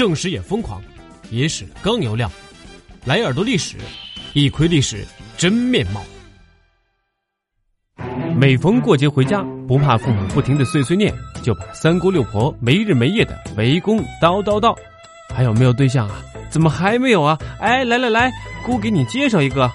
[0.00, 0.80] 正史也疯狂，
[1.28, 2.32] 野史更有料。
[3.04, 3.76] 来耳朵历史，
[4.32, 5.06] 一窥历史
[5.36, 6.02] 真面貌。
[8.34, 14.74] 每逢过节回家，不怕父母不停的碎碎念，就把三姑六婆没日没夜的围攻叨叨叨。
[15.34, 16.22] 还有没有对象啊？
[16.48, 17.38] 怎么还没有啊？
[17.60, 18.32] 哎，来来来，
[18.64, 19.70] 姑给你介绍一个。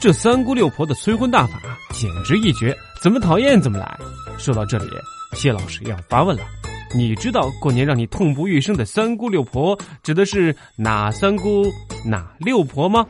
[0.00, 1.60] 这三姑六婆的催婚大法
[1.92, 2.72] 简直一绝，
[3.02, 3.98] 怎么讨厌怎么来。
[4.38, 4.90] 说到这里，
[5.32, 6.44] 谢老师要发问了：
[6.92, 11.64] 你知道过年让你痛不欲生的三姑六婆指的是哪三姑
[12.04, 13.06] 哪六婆吗？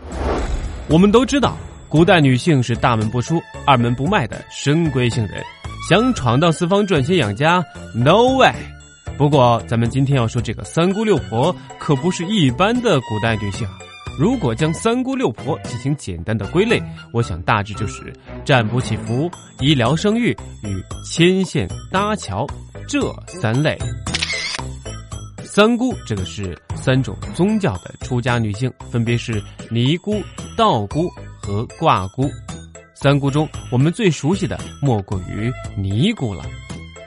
[0.89, 1.56] 我们都知道，
[1.89, 5.43] 古代女性是大门不出、二门不迈的深闺性人，
[5.89, 8.53] 想闯荡四方赚钱养家，no way。
[9.16, 13.67] 不过，咱们今天要说这个三姑六婆可不是一般的古代女性。
[14.20, 16.78] 如果将三姑六婆进行简单的归类，
[17.11, 18.12] 我想大致就是
[18.45, 19.30] 占卜祈福、
[19.61, 22.47] 医疗生育与牵线搭桥
[22.87, 23.78] 这三类。
[25.42, 30.20] 三姑这个是三种宗教的出家女性，分别是尼姑、
[30.55, 31.08] 道姑
[31.41, 32.30] 和卦姑。
[32.95, 36.45] 三姑中，我们最熟悉的莫过于尼姑了。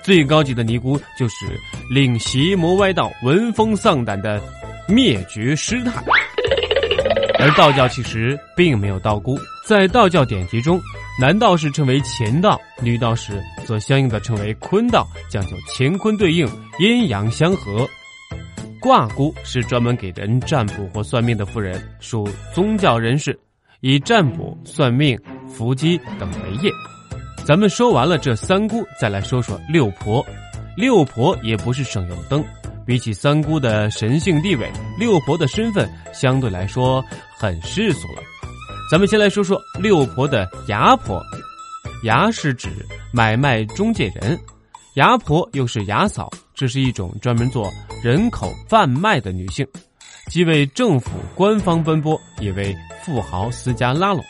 [0.02, 1.46] 最高级的尼姑就是
[1.92, 4.42] 令邪魔歪道闻风丧胆的
[4.90, 6.04] 灭绝师太。
[7.44, 10.80] 而道教其实并没有道姑，在道教典籍中，
[11.20, 16.48] 男道士称为乾道，女道士则相应的称为坤道，讲究乾坤对应、
[16.80, 17.86] 阴阳相合。
[18.80, 23.38] 卦姑是专门给人占卜或算命的妇人，属宗教人士，
[23.82, 26.72] 以占卜、算命、伏击等为业。
[27.46, 30.26] 咱们说完了这三姑，再来说说六婆。
[30.78, 32.42] 六婆也不是省油灯。
[32.86, 37.04] 比起三姑的神性地位，六婆的身份相对来说
[37.38, 38.22] 很世俗了。
[38.92, 41.22] 咱们先来说说六婆的牙婆，
[42.04, 42.70] 牙是指
[43.12, 44.38] 买卖中介人，
[44.96, 47.72] 牙婆又是牙嫂，这是一种专门做
[48.04, 49.66] 人口贩卖的女性，
[50.30, 54.22] 既为政府官方奔波，也为富豪私家拉拢。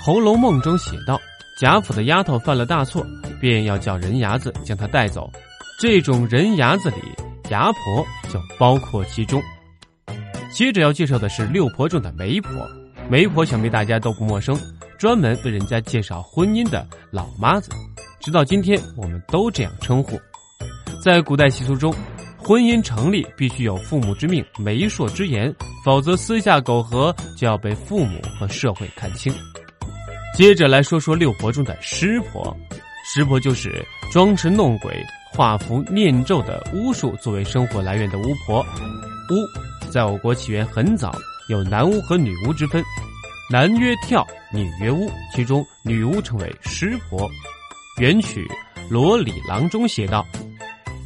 [0.02, 1.20] 《红楼梦》中写道：
[1.58, 3.04] 贾府的丫头犯了大错，
[3.40, 5.30] 便要叫人牙子将她带走。
[5.78, 6.96] 这种人牙子里。
[7.50, 9.42] 牙婆就包括其中。
[10.52, 12.50] 接着要介绍的是六婆中的媒婆，
[13.08, 14.58] 媒婆想必大家都不陌生，
[14.98, 17.70] 专门为人家介绍婚姻的老妈子，
[18.20, 20.18] 直到今天我们都这样称呼。
[21.02, 21.94] 在古代习俗中，
[22.36, 29.32] 婚姻成立必须有父母之命、媒妁之言，否则私下苟合就要被父母和社会看清。
[30.36, 32.56] 接着来说说六婆中的师婆，
[33.04, 35.04] 师婆就是装神弄鬼。
[35.32, 41.16] 画符念咒的巫术作为生活来源的巫婆，巫在我国起源很早，
[41.48, 42.82] 有男巫和女巫之分，
[43.50, 47.28] 男曰跳，女曰巫，其中女巫称为师婆。
[47.98, 48.46] 元曲
[48.90, 50.26] 《罗里郎》中写道：“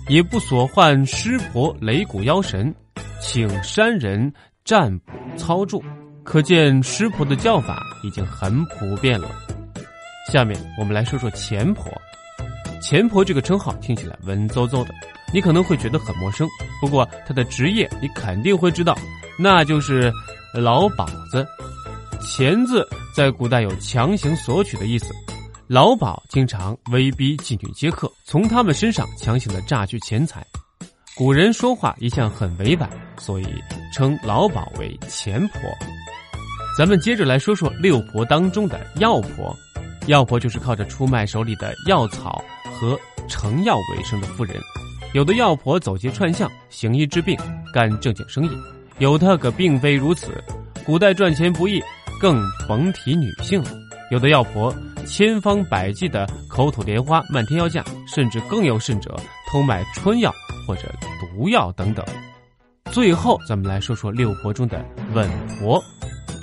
[0.09, 2.75] 也不所唤师婆擂鼓妖神，
[3.21, 4.33] 请山人
[4.65, 5.83] 占卜操作。”
[6.25, 9.29] 可见师婆的叫法已经很普遍了。
[10.33, 11.93] 下面我们来说说钱婆。
[12.85, 14.95] 钱婆这个称号听起来文绉绉的，
[15.33, 16.47] 你可能会觉得很陌生。
[16.83, 18.95] 不过她的职业你肯定会知道，
[19.39, 20.13] 那就是
[20.53, 21.47] 老鸨子。
[22.21, 22.87] 钱字
[23.17, 25.07] 在古代有强行索取的意思，
[25.67, 30.47] 老鸨经常威逼妓女接客，从他们身上强行的榨取钱财。
[31.17, 33.47] 古人说话一向很委婉，所以
[33.95, 35.61] 称老鸨为钱婆。
[36.77, 39.57] 咱们接着来说说六婆当中的药婆，
[40.07, 42.45] 药婆就是靠着出卖手里的药草。
[42.75, 42.99] 和
[43.29, 44.57] 成药为生的妇人，
[45.15, 47.37] 有的药婆走街串巷行医治病，
[47.73, 48.51] 干正经生意；
[48.99, 50.43] 有的可并非如此。
[50.85, 51.83] 古代赚钱不易，
[52.21, 53.71] 更甭提女性了。
[54.11, 54.73] 有的药婆
[55.07, 59.17] 千方百计的口吐莲花，漫天要价，甚至更有甚者
[59.49, 60.31] 偷卖春药
[60.67, 60.83] 或者
[61.19, 62.05] 毒药等等。
[62.93, 65.83] 最后，咱们来说说六婆中的稳婆，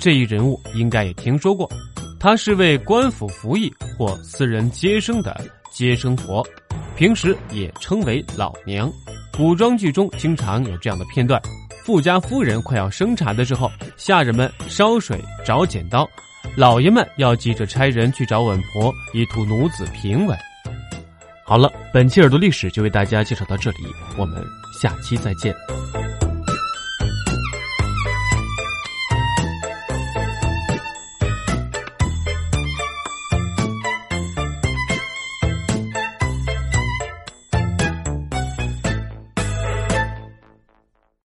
[0.00, 1.70] 这一人物应该也听说过，
[2.18, 5.40] 她是为官府服役或私人接生的。
[5.72, 6.46] 接生婆，
[6.96, 8.92] 平时也称为老娘。
[9.36, 11.40] 古装剧中经常有这样的片段：
[11.84, 16.08] 富家夫人快要生产的时候，下人们烧水找剪刀，
[16.54, 20.38] 老爷们要急着差人去找稳婆，以图奴子平稳。
[21.44, 23.78] 好了，本期耳朵历史就为大家介绍到这里，
[24.18, 24.44] 我们
[24.80, 25.54] 下期再见。